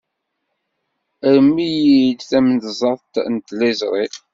[1.23, 4.07] Rrem-iyi-d tamenzaḍt n tliẓri.